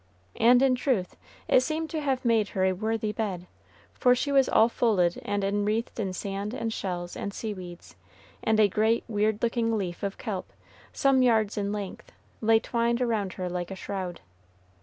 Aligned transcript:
And, 0.39 0.63
in 0.63 0.73
truth, 0.73 1.15
it 1.47 1.61
seemed 1.61 1.91
to 1.91 2.01
have 2.01 2.25
made 2.25 2.47
to 2.47 2.53
her 2.53 2.65
a 2.65 2.71
worthy 2.73 3.11
bed, 3.11 3.45
for 3.93 4.15
she 4.15 4.31
was 4.31 4.49
all 4.49 4.67
folded 4.67 5.21
and 5.23 5.43
inwreathed 5.43 5.99
in 5.99 6.11
sand 6.13 6.55
and 6.55 6.73
shells 6.73 7.15
and 7.15 7.31
seaweeds, 7.31 7.95
and 8.43 8.59
a 8.59 8.67
great, 8.67 9.03
weird 9.07 9.43
looking 9.43 9.77
leaf 9.77 10.01
of 10.01 10.17
kelp, 10.17 10.51
some 10.91 11.21
yards 11.21 11.55
in 11.55 11.71
length, 11.71 12.11
lay 12.41 12.59
twined 12.59 12.99
around 12.99 13.33
her 13.33 13.47
like 13.47 13.69
a 13.69 13.75
shroud. 13.75 14.21